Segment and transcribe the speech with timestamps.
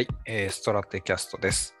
[0.00, 1.74] はい、えーストラテキャストです。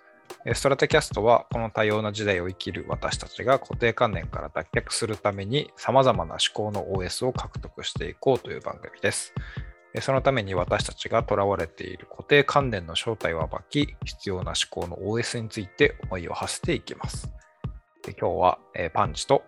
[0.44, 9.32] えーストラテキャストは、この多様な時代を生きる私たちが固定観念から脱却するために、様々な思考の OS を獲得していこうという番組です。
[9.94, 17.32] えーそのために私たちが囚われている固定観念の正体を暴き、必要な思考の OS について思いを馳せていきます。
[18.02, 19.44] で今日は、えーパンチと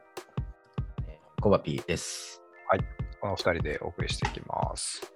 [1.43, 2.41] コバピーです。
[3.20, 5.12] この2人でお送りしていきます。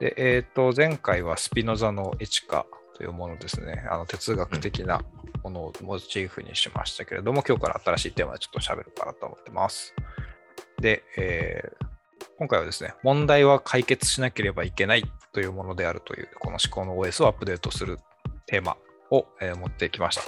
[0.00, 2.66] で、えっ、と、前回はスピノザのエチカ
[3.00, 5.00] というものですね、あの哲学的な
[5.42, 9.94] ものをモチーフにしましたけれども、今日から新しいテーマでちょっと喋るかなと思ってます。
[10.78, 11.86] で、えー
[12.36, 17.98] 今回はですね、問題は解決しなければいけないというものであるという、この思考の OS をアップデートする
[18.46, 18.76] テーマ
[19.10, 20.22] を、えー持ってきました。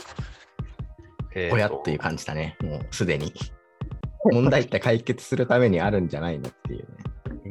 [1.34, 3.34] えーっていう感じだね、もうすでに。
[4.30, 6.86] 問題って解決するためにあるんじゃないのっていう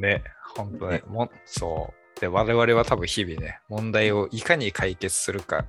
[0.18, 0.24] ね、
[0.56, 2.01] 本当ね、もそう。
[2.22, 5.66] で、我々は多分日々ね、問題をいかに解決するか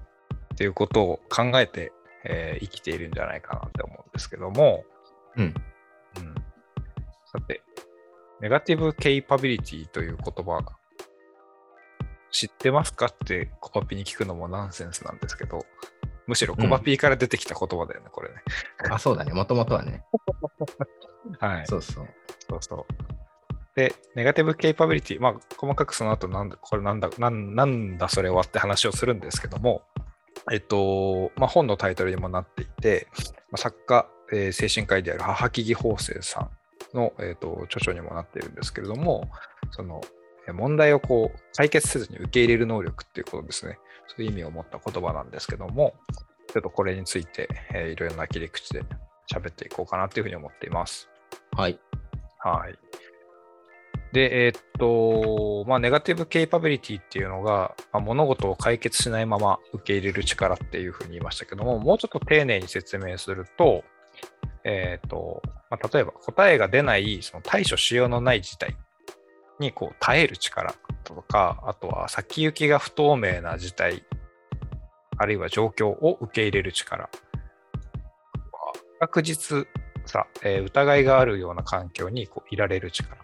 [0.54, 1.92] っていうことを考えて、
[2.26, 4.84] えー生きているんじゃないかなって思うんですけども、
[5.36, 5.44] うん。
[5.46, 5.54] うん、
[7.26, 7.64] さて、
[8.40, 10.64] ネガティブケイパビリティという言葉、
[12.30, 15.66] 知ってますかってコパピに聞くのもナンセンスなんですけど、
[16.28, 18.36] むしろコパピーから出てきた言葉だよね、これね。
[18.92, 20.04] あ、そうだね、もともとはね。
[21.42, 21.66] はい。
[21.66, 22.08] そうそう。
[22.48, 23.13] そうそう。
[23.76, 28.42] で、ネガティブケイパビリティ、まあ、細かくその後なんだ、これなんだ、なんなんだそれは？
[28.42, 29.82] って話をするんですけども、
[30.52, 33.08] えっと、まあ、本のタイトルにもなっていて、
[33.50, 36.50] まあ、作家、えー精神科医である母木義法生さ
[36.94, 39.30] んの、えっと、著書にもなっているんですけれども、
[39.72, 40.02] その、
[40.48, 43.80] えー問題をこう解決せずに受け入れる能力っていうことですね。
[44.08, 45.94] そういう意味を持った言葉なんですけども、
[46.52, 48.84] ちょっとこれについて、えーいろいろな切り口で
[49.34, 51.10] 喋っていこうかなというふうに思っています。
[51.56, 51.80] はい。
[52.40, 52.78] はい。
[54.14, 63.84] で、えーっと、まあ、ネガティブケイパビリティっていうのが、まあ、物事を解決しないまま受け入れる力っていうふうに言いましたけども、もうちょっと丁寧に説明すると、
[64.64, 68.78] えーっと、まあ、例えば答えが出ない、その対処しようのない事態
[69.60, 74.04] にこう耐える力とか、あとは先行きが不透明な事態、
[75.18, 77.10] あるいは状況を受け入れる力、
[79.00, 79.68] 確実
[80.06, 83.23] さ、えー疑いがあるような環境にこういられる力、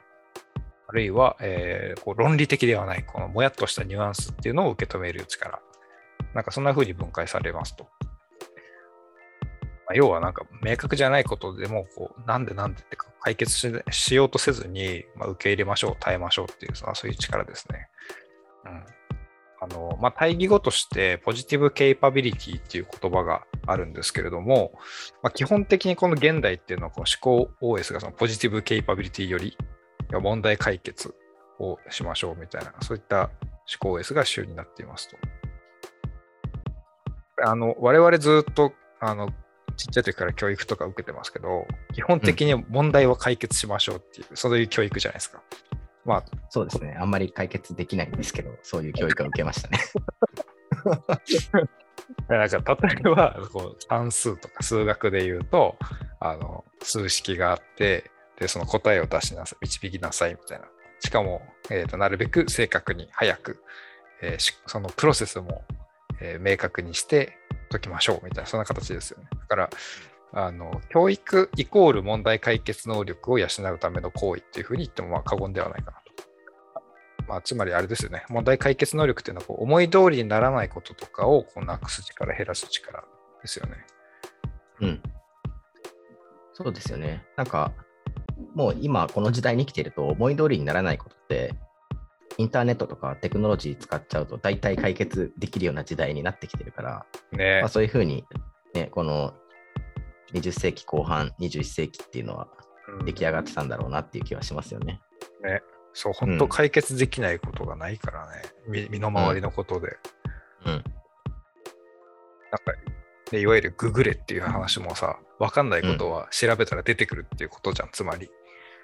[0.89, 5.61] あるいは、えーこう論理的ではない、このもやっとしたニュアンスっていうのを受け止める力、
[6.33, 7.83] なんかそんな風に分解されますと。
[7.83, 7.89] ま
[9.91, 13.55] あ、要はなんか明確じゃないことでもこう、なんでなんでってか解決
[13.91, 17.87] しようとせずに、まあ、受け入れましょう、耐えましょうっていう、まあそういう力ですね。
[18.65, 18.99] うん
[19.61, 24.71] あのまあ、対義語としてポジティブケイパビリティっていう言葉があるんですけれども、
[25.21, 29.57] まあ、基本的にこの現代っていうのはこの思考 OS がそのポジティブケイパビリティより
[30.11, 31.13] や問題解決
[31.59, 33.29] をしましょうみたいなそういった思
[33.79, 35.17] 考 OS が主になっていますと。
[37.41, 39.29] あの我々ずっとあの
[39.77, 45.41] ちっちゃい時から教育とか受けてますけど基本的に問題を解決しましょうっていう、そういう教育じゃないですか。
[46.05, 46.97] まあそうですね。
[46.99, 49.79] あんまり解決できないんですけど、そういう教育を受けましたね。
[52.27, 55.77] なんか例えばこう算数とか数学で言うと
[56.19, 60.65] あの数式があってでその答えを出しなさい導きなさいみたいな
[60.99, 63.63] しかも、えーとなるべく正確に早く、
[64.21, 65.63] えーそのプロセスも、
[66.21, 67.37] えー明確にして
[67.69, 69.69] 解きましょうみたいなそんな形ですよねだから
[70.31, 76.09] あの教育イコール問題解決能力を養うための行為っていうふうに言ってもまあ過言ではないかなと。
[77.27, 83.03] まあ、つまりあれですよね、問題解決能力っていうのはこう思い通りにならないこととかをこうなくす力、減らす力
[83.43, 83.85] ですよね。
[84.81, 85.03] うん。
[86.53, 87.23] そうですよね。
[87.37, 87.71] なんか、
[88.53, 91.53] もう今この時代に生きてると思い通りにならないことって、
[92.37, 98.23] インターネットとかテクノロジー使っちゃうと大体解決できるような時代になってきてるから、ねまあ、そういうふうに、
[98.73, 99.33] ね、この
[100.33, 102.47] 20世紀後半、21世紀っていうのは
[102.87, 105.01] うん出来上がってたんだろうなっていう気はしますよね。
[105.43, 105.61] ね
[105.93, 109.97] そう、本当解決できないことがないからね、身身の回りのことで。
[110.65, 110.71] うん。
[110.71, 110.83] なんか
[113.31, 118.29] でいわゆるググれっていう話もさ、わかんないことは調べたら出てくるっていうことじゃん、つまり。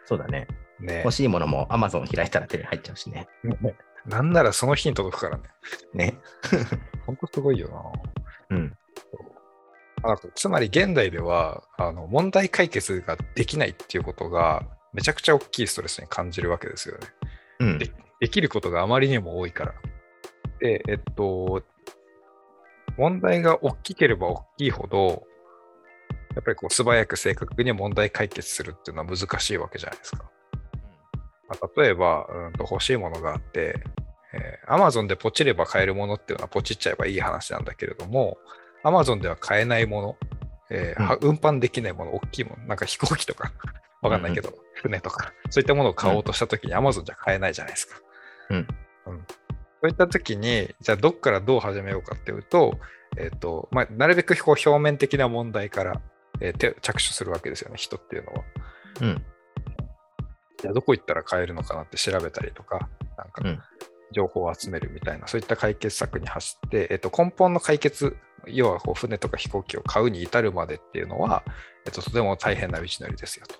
[0.06, 0.48] そうだね。
[0.80, 3.28] ね欲しいものも Amazon 開いたら手に入っちゃうしね。
[4.06, 5.44] なんならその日に届くからね。
[5.94, 6.18] ね。
[7.06, 7.70] 本当すごいよ
[8.50, 8.58] な。
[8.58, 8.78] うん。
[10.04, 14.62] あつまり現代ではあの問題解決ができないっていうことが
[14.94, 17.08] めちゃくちゃ大きいストレスに感じるわけですよね。
[17.60, 17.80] うん。
[17.80, 19.74] でできることがあまりにも多いから。
[20.60, 21.64] で、えっと、
[22.98, 25.24] 問題が大きければ大きいほど、
[26.36, 30.26] やっぱりこう素早く正確に問題解決するっていうのは難しいわけじゃないですか。
[31.48, 33.82] まあ、例えば、うんと欲しいものがあって、
[34.34, 38.38] えー、Amazon でポチれば買えるものっていうのはポチっちゃえばいい話なんだけれども、
[38.84, 40.18] Amazon では買えないもの、
[40.70, 43.54] えー運搬できないもの、大きいもの、なんか飛行機とか、
[44.02, 48.00] わかんないけど、うん船とか、そういったものを買おうとしたときに Amazon じゃ買えないじゃないですか。
[48.50, 48.58] うん。
[48.58, 48.66] うん。
[49.82, 52.78] そういったときに、じゃあどっからどう始めようかっていうと、
[53.18, 56.02] えっ、ー、と、まあ、なるべくこう表面的な問題から、
[56.42, 58.44] えー、手着手するわけですよね、人っていうのは。
[59.02, 59.26] うん。
[60.62, 63.64] じゃあどこ行ったら買えるのかなって調べたりとか、なんか、
[64.12, 68.18] 情報を集めるみたいな、そういった解決策に走って、えっと、根本の解決、
[68.48, 71.44] 要はこう船とか飛行機を買うに至るまでっていうのは、
[71.86, 73.56] えっと、とても大変な道のりですよと。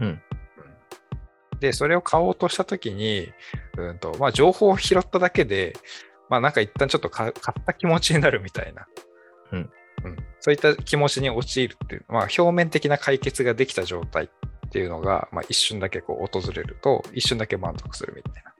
[0.00, 0.22] うん、
[1.60, 3.32] で、それを買おうとしたときに、
[3.78, 5.74] うんとまあ、情報を拾っただけで、
[6.28, 7.32] まあ、なんか一旦ちょっと買っ
[7.64, 8.86] た気持ちになるみたいな、
[9.52, 9.70] うん
[10.04, 14.28] うん、そういった気持ちに陥るっていう、まあ、表面的な解決ができた状態っ
[14.70, 18.52] ていうのが、まあ、一瞬だけこう訪れると、一瞬だけ満足するみたいな。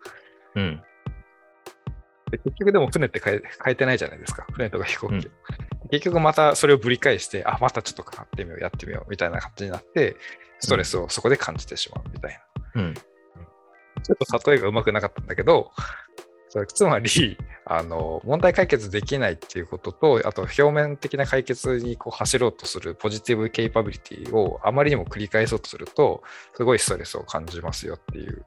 [0.57, 0.83] うん
[2.31, 4.47] で結局でも船って変え変えてないじゃないですか。
[4.53, 5.21] 船とか飛行機、うん、
[5.91, 10.17] 結局またそれをぶり返して、あ、またちょっと買ってみよう、やってみようみたいな感じになって、
[10.59, 12.41] ストレスをそこで感じてしまうみたい
[12.75, 12.83] な。
[12.83, 15.71] うん、ちょっと例えがうまくなかったんだけど、
[16.65, 17.37] つまり
[17.67, 26.23] あの、問題解決できないっていうことと、あと表面的な解決にこう走ろうとするポジティブケイパビリティをあまりにも繰り返そうとすると、
[26.55, 28.47] すごいストレスを感じますよっていう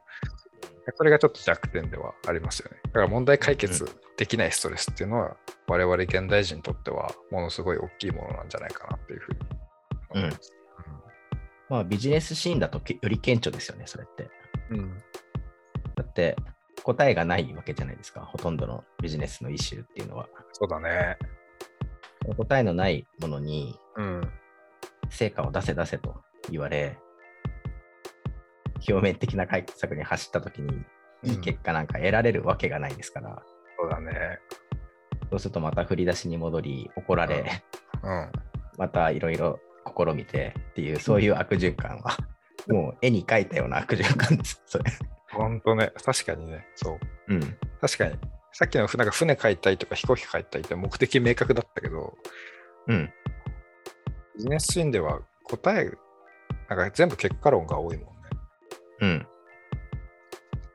[0.96, 2.78] それがちょっと弱点ではありますよね。
[2.84, 3.86] だから問題解決
[4.16, 5.36] できないストレスっていうのは、
[5.66, 9.38] 我々現代人にとってはものすごい大きいものなんじゃないかなっていうふうに
[10.10, 10.52] 思います。
[10.78, 11.36] うん、
[11.68, 14.30] まあビジネスシーンだとより顕著ですよね、それって。
[14.70, 14.98] うん、
[15.96, 16.36] だって
[16.82, 20.28] 答えがないわけじゃないですか、ほとんどのビジネスのイシューっていうのは。
[20.52, 21.16] そうだね。
[22.36, 23.78] 答えのないものに、
[25.08, 26.98] 成果を出せ出せと言われ、
[28.88, 30.84] 表面的な解決策に走ったときに、
[31.22, 33.42] いい結果なんか得られるわけがないですから。
[33.78, 34.38] そうだね。
[35.30, 37.62] そうするとまた振り出しに戻り、怒られ、
[38.02, 38.32] うん、うん、
[38.78, 42.16] またいろいろ試みてっていう、そういう悪循環は、
[42.68, 44.84] もう絵に描いたような悪循環です、それ。
[45.32, 46.98] 本当ね、確かにね、そう。
[47.28, 47.40] うん。
[47.80, 48.18] 確かに、
[48.52, 52.16] さっきのなんか船買いたいとか飛行機買いたいって目的明確だったけど、
[52.88, 53.12] うん。
[54.36, 55.90] ビジネスシーンでは答え、
[56.68, 58.08] なんか全部結果論が多いもん
[59.02, 59.26] うん。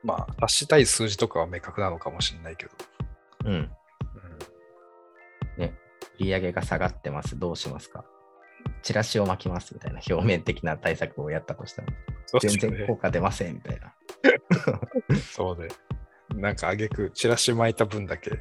[0.04, 2.72] まあ、達したい数字とかは明確なのかもしれないけど。
[3.46, 3.54] うん。
[3.54, 3.70] うん、
[5.58, 5.74] ね、
[6.20, 8.06] 売上が下がってます、どうしますか？
[8.84, 11.88] チラシを巻きますみたいな表面的な対策をやったとしたら、
[12.40, 13.95] 全然効果出ませんみたいな。
[15.32, 15.68] そうで。
[16.34, 18.32] なんかあげく、チラシ巻いた分だけ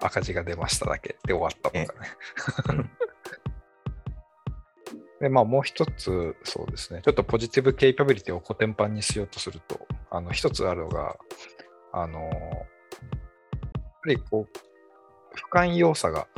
[0.00, 2.90] 赤字が出ましただけで終わったとかね。
[5.20, 11.16] で、まあ、もう一つ、そうですね、ちょっとポジティブケイパビリティをコテンパンにしようとすると、あの、一つあるのが、
[11.92, 12.30] あの、やっ
[14.02, 14.58] ぱりこう、
[15.34, 16.28] 不寛容さが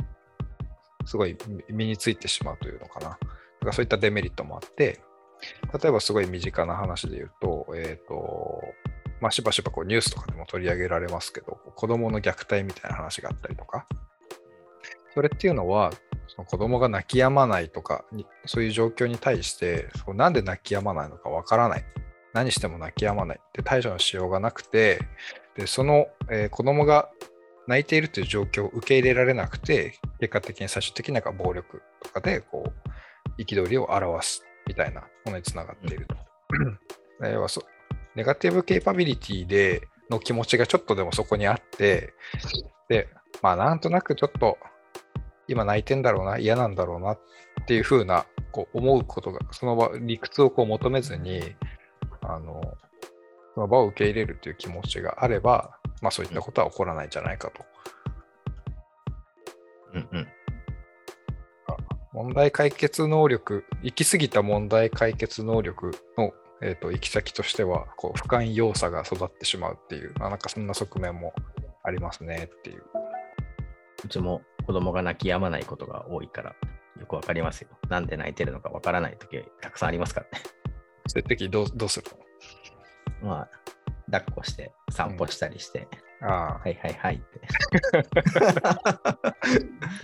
[1.05, 1.37] すごい
[1.69, 3.09] 身についてしまうというのかな。
[3.09, 3.19] だか
[3.65, 5.01] らそういったデメリットもあって、
[5.81, 8.56] 例えばすごい身近な話で言うと、えっ、ー、と、
[9.21, 13.87] まあ、しばしばこうニュースとかでも取り上げられますけど、子供の虐待みたいな話があったりとか、
[15.13, 15.91] それっていうのは、
[16.27, 18.05] その子供が泣き止まないとか
[18.45, 21.85] そういう状況に対してそうなんで泣き止まないのかわからない。
[22.33, 24.99] 何しても泣き止まないって対処のしようがなくて
[25.55, 27.09] でその、えー、子供が
[27.67, 32.71] 泣いているという状況を受け入れられなくて結果的に最終的になんか暴力とかでこ
[33.37, 36.15] う憤りを表すみたいなものにつながっていると。
[37.27, 37.63] 要はそ
[38.17, 42.13] ネガティブケイパビリティでの気持ちがちょっとでもそこにあって
[42.89, 43.07] で
[43.41, 44.57] まあなんとなくちょっと
[45.47, 47.19] 今泣いてんだろうな、嫌なんだろうなっ
[47.67, 51.41] ていうふうなこう思うことが、その場、理屈をこう求めずに、
[52.21, 52.61] あの、
[53.55, 57.65] その場を受け入れるという気持ちがあれば、まあそういったことは起こらないんじゃないかと。
[59.93, 60.27] うんうん。
[62.13, 71.33] 問題解決能力、行き過ぎた問題解決能力の、えーと、行き先としては、こう不寛容さが育ってしまうっていう、まあ、なんかそんな側面も
[71.83, 72.83] ありますねっていう。
[74.03, 76.55] うちも子供が泣き止まないことが多いから、
[76.99, 77.69] よくわかりますよ。
[77.89, 80.43] なんで泣いてるのかわからないときたくさんありますからね。
[81.07, 82.05] そういう時どうどうする
[83.23, 83.29] の？
[83.29, 83.49] まあ、
[84.11, 85.87] 抱っこして散歩したりして、
[86.21, 87.41] うん、あはいはいはいって。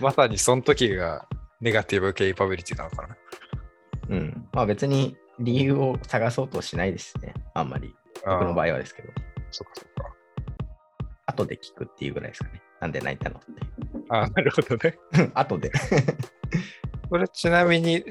[0.00, 1.28] まさにその時が
[1.60, 3.16] ネガティブケイパビリティなのかな。
[4.08, 4.48] うん。
[4.52, 7.34] まあ別に理由を探そうとしないですね。
[7.54, 7.94] あんまり。
[8.24, 9.08] 僕の場合はですけど。
[9.50, 10.14] そっかそっか。
[11.26, 12.62] 後で聞くっていうぐらいですかね。
[12.80, 13.62] なんで泣いたのって。
[14.10, 14.98] あなるほどね。
[15.34, 15.72] 後で。
[17.10, 18.04] これちなみに、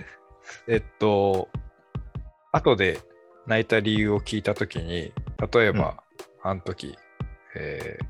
[0.67, 1.49] えっと、
[2.51, 2.99] 後で
[3.47, 5.13] 泣いた理由を聞いたときに、
[5.53, 6.03] 例えば、
[6.43, 6.97] うん、あの時、
[7.55, 8.05] えー、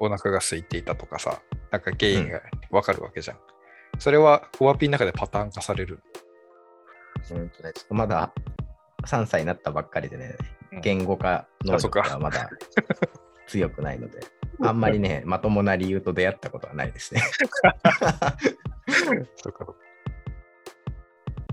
[0.00, 1.40] お腹が空いていたとかさ、
[1.70, 3.38] なんか原因がわかるわけじゃん。
[3.98, 6.02] それはフォアピンの中でパターン化される。
[7.30, 8.32] うんとね、ちょっとまだ
[9.06, 10.36] 3歳になったばっかりでね、
[10.72, 12.48] うん言語化能力がまだ
[13.46, 14.20] 強くないので、
[14.64, 17.20] あんまりね、まともな理由と出会ったことはないですね。
[19.36, 19.66] そうか。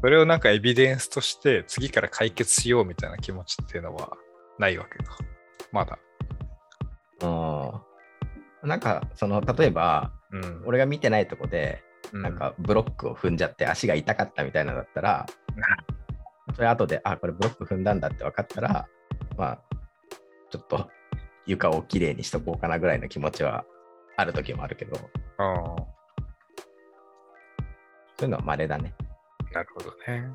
[0.01, 4.17] それをなんかエビデンスとして次から解決しようみたいな気持ちっていうのは
[4.57, 5.17] ないわけか。
[5.73, 5.99] まだ。
[7.21, 10.63] うんなんか、その、例えば、うん。
[10.65, 15.25] 俺が見てないとこで、うんなんかブロックを踏んじゃって足が痛かったみたいなのだったら、
[16.55, 18.87] それ後で、あ、これブロック踏んだんだって分かったら、
[19.37, 19.59] まあ、
[20.49, 20.89] ちょっと
[21.45, 23.65] 床をきれいにしとこうかなぐらいの気持ちは
[24.17, 25.07] ある時もあるけど、そう
[25.39, 25.75] あ
[28.23, 28.93] いうのは稀だね。
[29.51, 30.29] あ、なるほどね。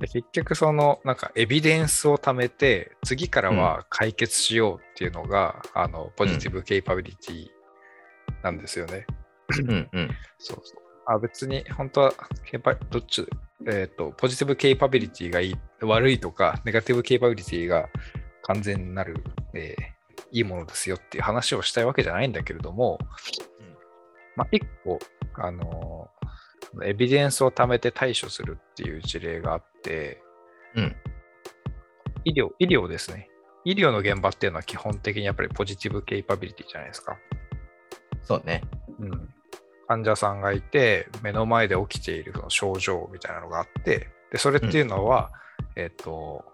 [0.00, 7.48] で結局そのなんかエビデンスを貯めて次からは解決しようっていうのが、あのポジティブケイパビリティ
[8.42, 9.06] なんですよね。
[9.08, 9.17] うん
[9.48, 10.10] うん。
[10.38, 10.82] そうそう。
[11.06, 12.12] あ別に本当は
[12.44, 13.26] ケイパどっち、
[13.66, 17.88] えっ、と、ポジティブケイパビリティがいい悪いとか、ネガティブケイパビリティが
[18.42, 19.16] 完全になる、
[19.54, 19.98] えー
[20.30, 22.98] いいものですよっていう話をしたいわけじゃないんだけれども、
[23.60, 23.76] うん
[24.36, 24.98] まあ、一個、
[25.34, 26.18] あのー
[26.84, 30.20] エビデンスを貯めて対処するっていう事例があって、
[30.74, 30.96] うん。
[32.24, 33.28] 医療、医療ですね。
[33.64, 37.16] 医療の現場っていうのは基本的にやっぱりポジティブケイパビリティじゃないですか。
[38.22, 38.62] そうね。
[39.00, 39.28] うん、
[39.88, 45.30] 患者さんがいて、目の前で起きているその症状みたいなのがあって、でそれっていうのは、
[45.76, 46.44] えっ、と、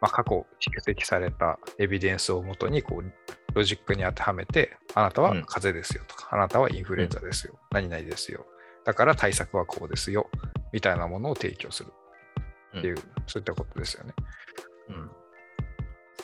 [0.00, 3.12] まあ、過去蓄積されたエビデンスをもとにこう
[3.54, 8.44] ロジックに当てはめて、あなたはうん風邪ですよとか、あなたはインフルエンザですよ、何々ですよ。
[8.84, 10.28] だから対策はこうですよ、
[10.72, 11.92] みたいなものを提供する
[12.76, 14.12] っていう、そういったことですよね。
[14.88, 15.10] うん。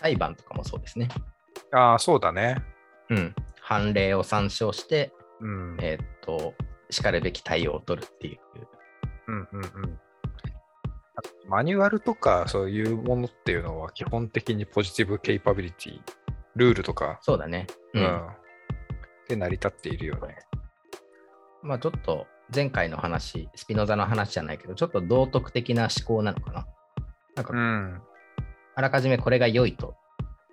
[0.00, 1.09] 裁判とかもそうですね。
[1.73, 2.57] ああ、そうだね。
[3.09, 3.35] うん。
[3.61, 5.77] 判例を参照して、うん。
[5.81, 6.55] えーっと、
[6.91, 8.39] しかるべき対応を取るっていう。
[9.29, 10.01] うんうんうん。
[11.49, 16.01] マニュアルとかそういうものっていうのは基本的にポジティブケイパビリティ、
[16.57, 17.67] ルールとか、そうだね。
[17.95, 18.29] う、うんん。
[19.29, 20.37] で成り立っているよね。
[21.63, 26.67] まあちょっと前回の話、スピノザの話じゃないけど、ちょっと道徳的な思考なのかな。
[27.37, 28.03] なんか、ん。
[28.75, 29.95] あらかじめこれが良いと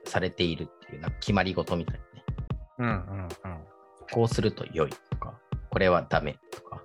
[0.05, 2.25] されているっていうなんか決まり事みたいなね。
[2.79, 3.76] うんうん
[4.11, 5.37] こうすると良いとか、
[5.69, 6.81] これはダメとか、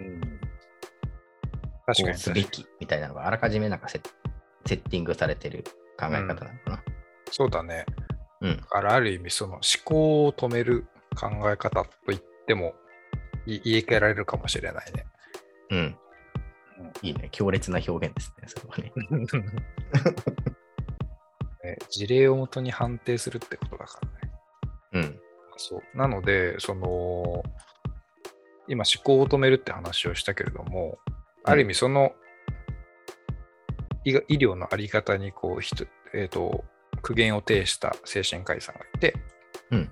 [0.00, 0.20] うん。
[1.86, 4.00] 確かにすべきみたいなのがあらかじめなんかセ
[4.66, 5.64] セッティングされてる
[5.98, 6.82] 考え方なのかな。
[7.30, 7.86] そうだね。
[8.40, 8.56] うん。
[8.56, 10.86] だからある意味その思考を止める
[11.18, 12.74] 考え方と言っても
[13.46, 15.06] い言い換えられるかもしれないね。
[15.70, 15.96] うん。
[17.02, 17.28] いいね。
[17.30, 18.48] 強烈な表現ですね。
[18.48, 18.92] それはね。
[21.64, 24.32] ね事例をもとに判定するってことだからね。
[24.92, 25.20] うん。
[25.56, 25.96] そう。
[25.96, 27.42] なので、その、
[28.68, 30.98] 今思考を止めるって話をしたけれども、
[31.44, 32.12] ある意味その、
[34.04, 36.64] 医療のあり方にこう、ひとえっ、と、
[37.02, 39.14] 苦言を呈した精神科医さんがいて、
[39.70, 39.90] うんやっ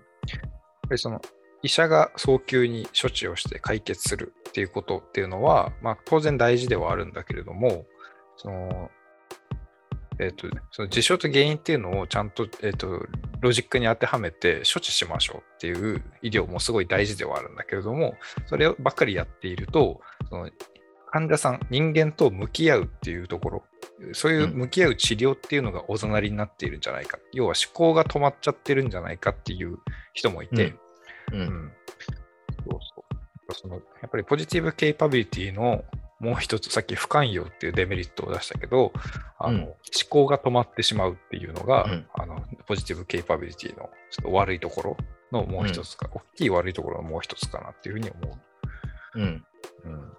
[0.88, 1.21] ぱりその、
[1.62, 7.87] 医者が早急に処置をして解決するっていうことっていうのは、まあ、当然大事ではあるんだけれども、
[8.37, 8.90] その、
[10.18, 13.06] えっ、と、その事象と原因っていうのをちゃんと、えっ、と、
[13.40, 18.14] ロジックに当てはめて処置しましょうっていう医療もすごい大事ではあるんだけれども、
[18.47, 20.50] そればっかりやっていると、その
[21.11, 23.64] 患者さん、人間と向き合うっていうところ、
[24.12, 29.78] そういう向き合う治療っていうのがおざなりになっているんじゃないか、要は思考が止まっちゃってるんじゃないかっていう
[30.12, 30.75] 人もいて、
[31.33, 31.40] ううん。
[31.42, 31.73] ん。
[32.68, 33.04] そうそ
[33.49, 33.54] う。
[33.54, 35.85] そのやっぱりポジティブケイパビリティの
[36.21, 38.92] もう一つ、さっき不寛容っていうデメリットを出したけど、
[39.38, 39.64] あのうん。
[39.64, 39.75] 思
[40.09, 42.06] 考が止まってしまうっていうのが、うん。
[42.14, 44.97] あのポジティブケイパビリティのちょっと悪いところ
[45.33, 48.38] のもう一つか、大きい悪いところのもう一つかなっていうふうに思
[49.16, 49.18] う。
[49.18, 49.23] ん。
[49.23, 49.88] う。
[49.88, 50.12] うん。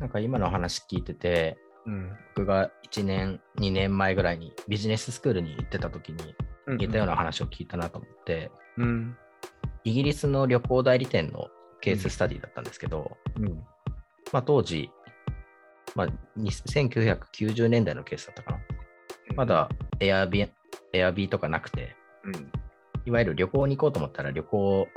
[0.00, 2.16] なんか今の話聞いてて、うん。
[2.34, 6.34] 僕が1年、2年前ぐらいにビジネススクールに行ってた時に
[6.66, 9.16] 似たような話を聞いたなと思って、うん。
[9.84, 11.48] イギリスの旅行代理店の
[11.80, 13.64] ケーススタディだったんですけど、うん
[14.32, 14.90] まあ、当時、
[15.94, 18.58] まあ、に1990年代のケースだったかな。
[19.36, 19.68] まだ
[20.00, 20.50] エアビー、
[20.92, 22.52] エアビーとかなくて、うん。
[23.06, 24.88] いわゆる旅行に行こうと思ったら旅行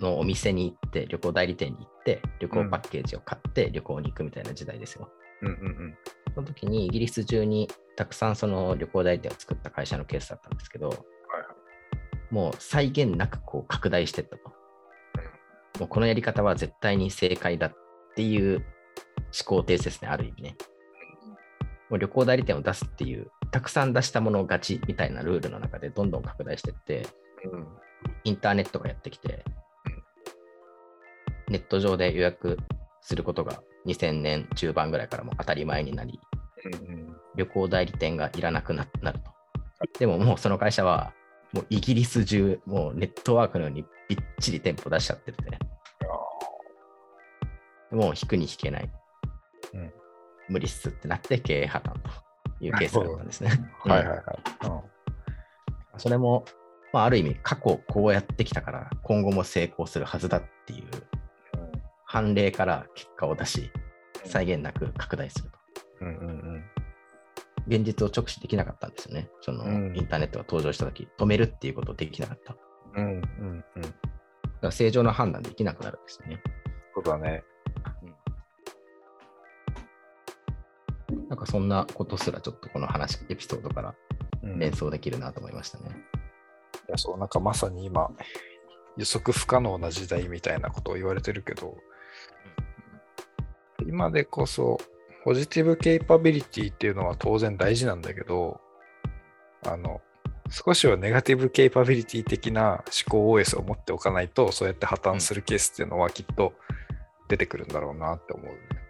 [0.00, 5.08] のお店に行って、旅行代理店に行って、旅行パッケージを買って旅行に行くみたいな時代ですよ。
[5.42, 5.96] うんうん
[6.34, 11.06] その時にイギリス中にたくさんその旅行代理店を作った会社のケースだったんですけど、
[12.30, 14.52] もう際限なくこう拡大していったと。
[15.80, 17.72] もうこのやり方は絶対に正解だっ
[18.10, 18.64] っていう思
[19.46, 20.56] 考停止ですね、ある意味ね。
[21.88, 27.06] もう旅行代理店を出すっていうたくさん出したものを勝ちみたいなルールの中でどんどん拡大していって、
[27.44, 27.66] うん。
[28.24, 29.44] インターネットがやってきて、
[31.48, 32.58] ネット上で予約
[33.02, 36.20] することが2000年中盤ぐらいからも当たり前になり、
[36.64, 37.16] うん。
[37.36, 39.30] 旅行代理店がいらなくななると。
[39.98, 41.12] でももうその会社は、
[41.52, 45.58] もうイギリス中、もうネットワークのようにびっちり店舗出しちゃってて、
[47.90, 48.90] もう引くに引けない。
[49.74, 49.92] うん
[50.48, 53.50] 無理っすってなって経営破綻というケースだったんですね。
[53.84, 54.24] はいはいはい。
[55.96, 56.44] それも、
[56.92, 60.86] まあ、ある意味過去こうやってきたから今後も成功するはずだっていう
[62.04, 63.70] 判例から結果を出し
[64.24, 65.58] 際限なく拡大すると。
[66.00, 66.64] うんうんうん。
[67.68, 69.30] 現実を直視できなかったんですよね。
[69.42, 72.54] そのうんインターネットが登場したとき、止めるっていうことできなかった。
[72.54, 72.60] だか
[72.96, 73.94] うんうんうん。
[74.60, 76.42] ら正常な判断できなくなるんですよね。
[76.94, 77.44] そうだね。
[81.30, 83.94] なんかそんなことすらちょっとこの話、エピソードから
[84.42, 85.84] うん連想できるなと思いましたね。
[86.88, 88.10] いやそうなんかまさに今
[88.96, 91.76] 予測不可能な時代みたいなことを言われてるけど
[93.86, 94.80] 今でこそ
[95.24, 98.60] ポジティブケイパビリティっていうのは当然大事なんだけど
[99.64, 100.00] あの
[100.50, 106.54] 少しはネガティブケイパビリティ的な思考 OS を持っておかないとそうやって破綻するケースっていうのはきっと
[107.28, 108.89] 出てくるんだろうなって思うね。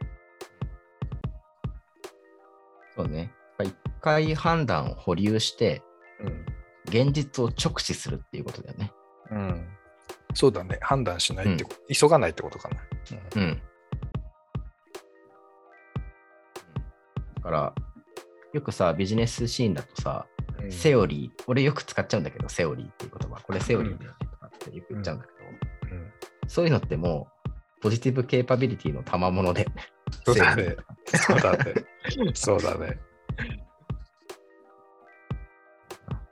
[3.00, 3.32] そうね。
[3.62, 5.82] 一回判断を保留して、
[6.20, 6.46] うん
[6.86, 8.90] 現実を直視するっていうことだよね。
[9.30, 9.68] うん、
[10.34, 12.76] そうだね判断しないってこと、急がないってことかな。
[13.36, 13.62] うん。
[17.36, 17.74] だから、
[18.52, 20.26] よくさ、ビジネスシーンだとさ、
[20.60, 25.30] うんセオリー、俺よく使っちゃうんだけど、セオリーっていう言葉、これセオリーだよねとかってよく言っちゃうんだけ
[25.90, 26.10] ど、うん
[26.48, 27.50] そういうのってもう、
[27.82, 29.66] ポジティブケーパビリティの賜物で、
[30.24, 30.76] そうだね。
[31.06, 31.74] そうだね。
[32.34, 32.98] そうだね。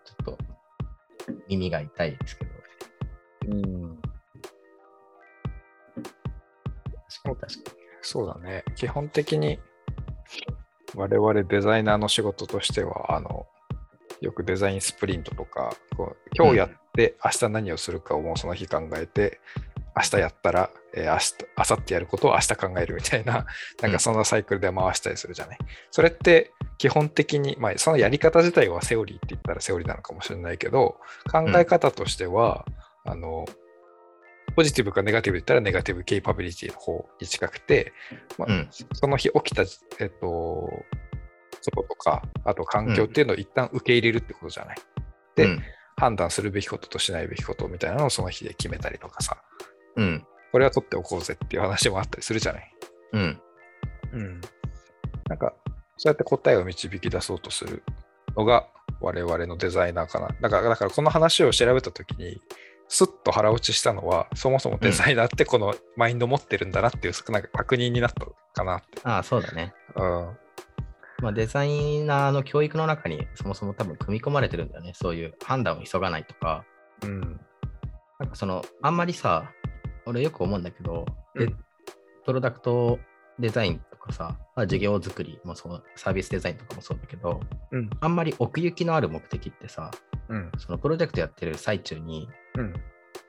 [0.05, 0.39] ちょっと
[1.49, 2.51] 耳が痛いですけど、
[3.49, 4.01] うん、
[5.97, 7.79] 確かに確かに。
[8.03, 8.65] そうだね。
[8.75, 9.59] 基本的に
[10.95, 13.47] 我々デザイナーの仕事としては、あの、
[14.21, 19.41] よくデザインスプリントとか、こう今日やって明日何をするかをもうその日考えて、
[19.99, 23.47] 明日やったら、えー明日、明後日やることを明日考えるみたいな、
[23.83, 25.59] なんかそのサイクルで回したりするじゃない？
[25.91, 30.97] それって基本的に、まあ、そのやり方自体はセオリーって言ったらセオリーなのかもしれないけど、
[31.31, 32.65] 考え方としては、
[33.05, 33.47] あの、
[34.57, 37.93] ポジティブかネガティブで言ったらネガティブケイパビリティの方に近くて、
[38.39, 39.63] まあうんその日起きた、
[40.01, 40.83] えっと、こ
[41.61, 44.77] ととか、あと環境っていうのを一旦受け入れるってことじゃない？
[45.37, 45.63] でうん
[45.97, 49.37] 判断するべきこととしないべきことみたいなのをその日で決めたりとかさ、
[49.99, 50.27] うん。
[50.53, 52.73] これは取っておこうぜっていう話もあったりするじゃない？
[53.13, 53.43] うん。
[54.13, 54.41] うん。
[55.29, 55.53] なんか、
[55.99, 57.83] そうやって答えを導き出そうとする
[58.37, 58.67] のが
[59.01, 60.29] 我々のデザイナーかな。
[60.41, 62.41] だから、だからこの話を調べたときに、
[62.89, 69.01] スッと腹落ちしたのは、そもそもデザイナーってこのマインド持ってるんだなっていう、なんか確認になったかなって。
[69.05, 69.75] ああ、そうだね。
[69.97, 70.37] うん。
[71.21, 74.93] まあ、デザイナーの教育の中にそもそも多分組み込まれてるんだよね。
[74.95, 76.65] そういう判断を急がないとか。
[77.03, 77.41] うん。
[78.21, 79.51] なんかその、あんまりさ、
[80.09, 81.57] 俺よく思うんだけど、でうん
[82.25, 82.99] プロダクト
[83.39, 87.41] デザインとかさ、まあ、事業作りもそう、サービスデザインとかもそうだけど、
[87.73, 87.89] うん。
[88.01, 89.91] あんまり奥行きのある目的ってさ、
[90.29, 90.53] うん。
[90.59, 92.75] そのプロジェクトやってる最中にうん。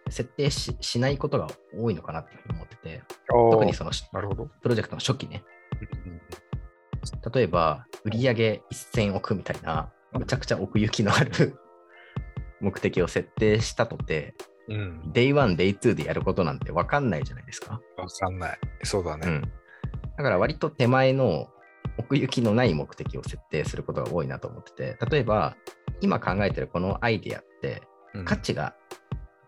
[0.09, 4.49] 設定ししないことが多いのかなって思ってて、特にそのなるほど。
[4.61, 5.43] プロジェクトの初期ね。
[7.33, 11.57] 例えば、売上1000億みたいな、むちゃくちゃ奥行きのある
[12.59, 14.35] 目的を設定したとて、
[14.69, 15.12] うん。
[15.13, 17.82] Day1、Day2 でやることなんて分かんないじゃないですか。
[17.97, 18.60] わかんない。
[18.84, 19.27] そうだね。
[19.27, 19.41] うん。
[19.41, 21.49] だから割と手前の
[21.97, 25.58] 奥行きのない目的を設定することが多いなと思ってて、例えば、
[26.01, 27.82] 今考えてるこのアイデアって
[28.13, 28.73] うん価値が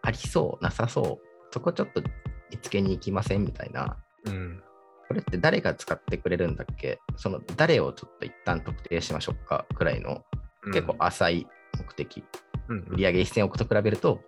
[0.02, 2.02] ありそう、なさそう、そこちょっと
[2.50, 4.62] 見つけに行きませんみたいな、うん。
[5.08, 7.00] これって誰が使ってくれるんだっけ？
[7.16, 10.24] その誰をちょっと一旦特定しましょうかくらいの
[10.74, 12.24] 結構浅い目的、
[12.70, 14.22] うん、売上1000億と比べると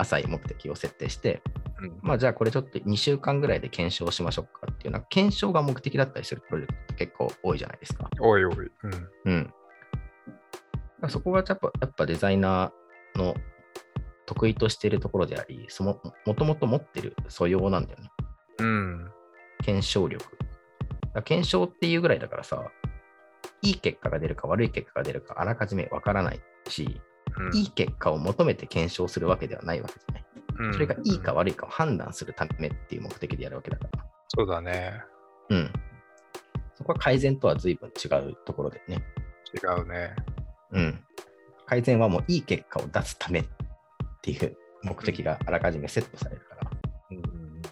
[0.00, 1.42] 浅い目的を設定して、
[1.80, 8.08] うんまあじゃあこれちょっと2週間ぐらいで検証しましょうかっていうのは、検証が目的だったりするプロジェクトって結構多いじゃないですか。
[8.20, 8.54] おいおい。
[8.54, 8.72] うん。
[9.24, 9.54] うん。
[11.08, 13.34] そこがやっぱやっぱデザイナーの
[14.26, 18.10] 得意としているところであり、そのもともと持ってる素養なんだよね。
[18.58, 19.10] うん。
[19.62, 20.24] 検証力。
[21.14, 22.70] だ検証っていうぐらいだからさ、
[23.62, 27.09] いい結果が出るか悪い結果が出るかあらかじめわからないし、うん
[27.54, 30.24] いい結果を求めて検証するわけではないわけじゃない。
[30.58, 34.04] うんそれがいいか悪いかを判断するためっていう目的でやるわけだから。
[34.28, 35.02] そうだね。
[35.48, 35.72] うん。
[36.74, 39.02] そこは改善とは随分違うところでね。
[39.54, 40.14] 違うね。
[40.72, 41.04] うん。
[41.66, 43.44] 改善はもういい結果を出すためっ
[44.22, 46.70] ていう目的があらかじめセットされるから。
[47.12, 47.62] うん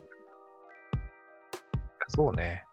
[2.08, 2.64] そうね。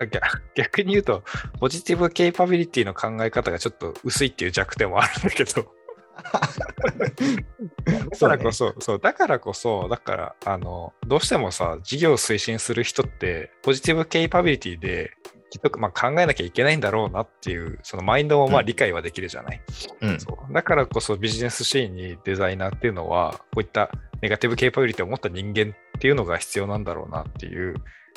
[0.00, 1.22] 逆逆に言うと、
[1.58, 5.72] ポジティブケイパビリティの考え方がちょっと薄いっていう弱点もあるんだけど、
[8.10, 15.12] だからこそ、そう、だからこそ、だから、あの、どうしてもさ、事業を推進する人って、ポジティブケイパビリティで、
[15.50, 19.60] きっと、まあ、考えなきゃいけないんだろうなっていう、そのマインドもまあうん理解はできるじゃない。
[20.00, 20.20] うん。
[20.20, 23.90] そうだからこそビジネスシーンにデザイナーっていうのは、こういった
[24.22, 27.74] ネガティブケイパビリティを持った人間っていうのが必要なんだろうなっていう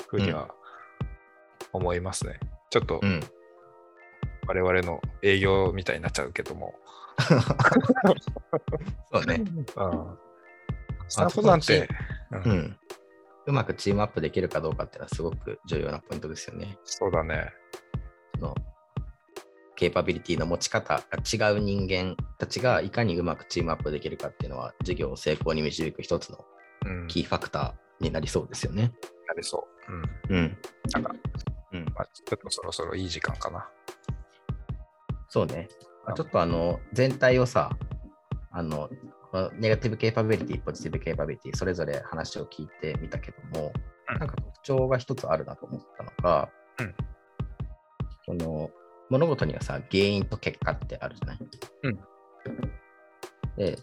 [0.08, 0.50] ふうには
[1.72, 2.38] 思いますね。
[2.70, 3.20] ちょっとうん。
[4.46, 6.74] 我々の営業みたいになっちゃうけども。
[9.12, 9.36] そうね。
[9.36, 10.18] うん。
[11.08, 11.88] スタンフォなんて、
[12.32, 12.76] ううんん。
[13.46, 16.78] うまくチームアップできるかどうかっていうのはすごく重要なポイントですよね。
[16.84, 17.52] そうだね。
[18.36, 18.54] その
[19.76, 26.44] ケーパビリティの持ち方が違う人間たちがいかにうまくチームアップできるかっていうのは事業を成功に導く一つの
[26.86, 27.06] うん。
[27.08, 28.92] キーファクターになりそうですよね。
[29.28, 29.92] なりそう。
[30.30, 30.36] うん。
[30.36, 30.58] うん。
[30.92, 31.14] なんか、
[31.72, 33.68] うん、まあ、ちょっとそろそろいい時間かな。
[35.28, 35.68] そうね。
[36.04, 37.70] まあちょっとあの全体をさ、
[38.50, 38.90] あの、
[39.32, 43.72] まあネガティブケーパビリティ、ポジティブケーパビリティ、それぞれ話を聞いてみたけども、
[44.08, 46.94] うんなんか特徴が一つあるなと思ったのが、うん
[48.26, 48.70] その
[49.08, 51.38] 物事にはさ、原因と結果ってあるじゃない？
[51.84, 51.98] うん
[53.56, 53.78] で、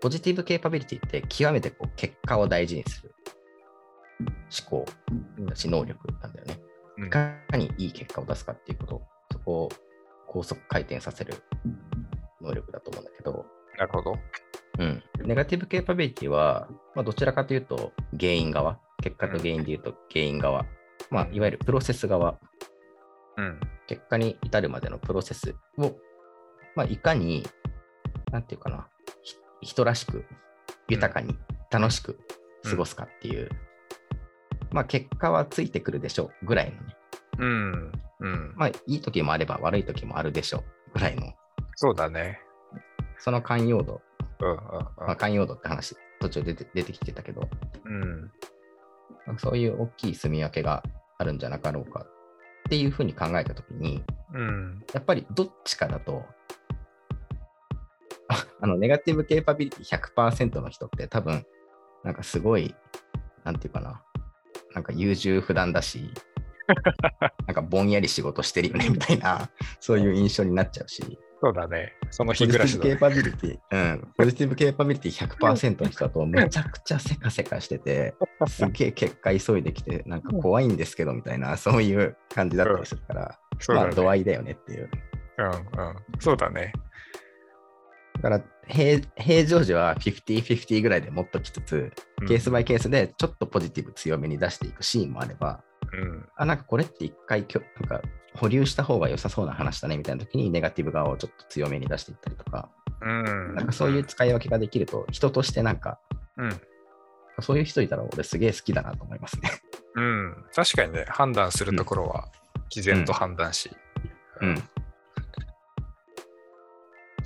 [0.00, 3.14] ポジティブケーパビリティって極めてこう結果を大事にする
[4.70, 4.86] 思考
[5.40, 6.58] だし能力なんだよね。
[6.98, 7.06] うん。
[7.06, 9.68] いかにいい結果を出すかっていうこと、そこを
[10.26, 11.34] 高速回転させる
[12.40, 13.46] 能力だと思うんだけど、
[13.78, 14.18] なるほど。
[14.78, 20.66] うん、ネガティブケーパビリティは、まあ、どちらかというと原因側、結果と原因でいうと原因側、
[21.10, 22.38] まあ、いわゆるプロセス側、
[23.36, 23.60] うん。
[23.86, 25.96] 結果に至るまでのプロセスを、
[26.74, 27.46] まあ、いかに、
[28.30, 28.88] なんていうかな、
[29.22, 30.24] ひ人らしく、
[30.88, 31.36] 豊かに、
[31.70, 32.18] 楽しく
[32.64, 33.48] 過ごすかっていう、
[34.72, 36.96] まあ、結果はついてくるでしょうぐらいのね、
[37.38, 37.92] うん。
[38.20, 38.54] うん。
[38.56, 41.32] まあ、いい時もあれば悪い時もあるでしょうぐらいの、
[41.76, 42.40] そうだね。
[43.18, 44.00] その寛容度、
[44.40, 47.48] うんうんまあ、寛容度って話、途中で出てきてたけど、
[47.84, 48.30] うん。
[49.38, 50.82] そういう大きい住み分けが
[51.18, 52.06] あるんじゃなかろうか
[52.68, 54.02] っていうふうに考えたときに、
[54.34, 54.84] うん。
[54.92, 56.24] やっぱりどっちかだと、
[58.28, 61.44] あ あの、ネガティブケーパビリティ100%の人って多分、
[62.04, 62.74] なんかすごい、
[63.44, 64.02] なんていうかな、
[64.74, 66.10] なんか優柔不断だし、
[67.46, 69.50] なんかぼんやり仕事してるよねみたいな、
[69.80, 71.92] そういう印象になっちゃうし、そうだね。
[72.10, 72.90] そのポジテ日暮らしだ、ね。
[72.90, 78.14] ィブケーパビリティ、うん、ポジティブケーパビリティ100%の人だとめちゃくちゃせかせかしてて、
[78.48, 83.94] すげえ結果急いできて、なんか怖いんですけどみたいな、そういう感じだったりするから、うだね。
[83.94, 84.90] 度合いだよねっていう。
[85.38, 85.96] うんうん。
[86.18, 86.72] そうだね。
[88.20, 91.92] だから平、平常時は50-50ぐらいで持っときつつ、
[92.26, 96.28] ケースバイケースでちょっとポジティブ強めに出していくシーンもあれば、うん。
[96.36, 98.02] あ、なんかこれって一回きょなんか
[98.34, 102.68] 保留した方が良さそうな話だねみたいな時にネガティブ側をちょっと強めに出していったりとか、
[103.00, 103.54] うん。
[103.54, 106.00] なんかそういう使い分けができると、人としてなんか、
[106.36, 106.60] うん。
[107.40, 109.50] そういう人いたら俺すげえ好きだなと思いますね。
[109.94, 110.44] うん。
[110.54, 112.28] 確かにね、判断するところは、
[112.68, 113.70] 毅然と判断し、
[114.40, 114.56] うん。
[114.56, 114.77] そうっ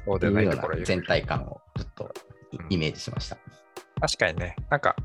[0.05, 2.15] ていうでないところな全体感をちょっと
[2.53, 3.39] うんイメージしました。
[4.01, 4.97] 確かにね、なんか、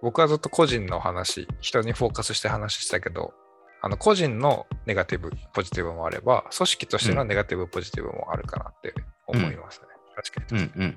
[0.00, 3.34] 僕はずっと個人の話、人にフォーカスして話したけど、
[3.82, 8.94] あの個人のネガティブ、ポジティブもあれば、組織としてのネガティブ、ポジティブもあるかなって
[9.26, 9.86] 思いますね。
[10.16, 10.62] 確かに。
[10.62, 10.94] うんうん。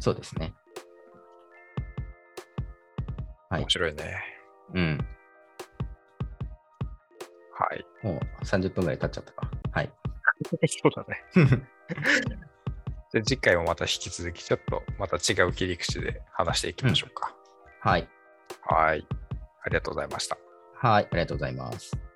[0.00, 0.52] そうですね。
[3.50, 4.22] はい面白いね。
[4.74, 4.98] うん。
[7.52, 7.84] はい。
[8.02, 9.50] もう30分ぐらい経っちゃったか。
[9.72, 9.92] はい。
[10.82, 11.66] そうだね。
[13.12, 17.34] で次回もまた引き続き、ちょっとまた違う切り口で話していきましょうか。
[17.80, 18.08] はい。
[18.62, 19.06] はい。
[19.62, 20.38] ありがとうございました。
[20.74, 21.08] はい。
[21.10, 22.09] ありがとうございます。